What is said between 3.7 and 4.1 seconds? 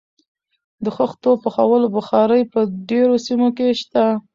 شته.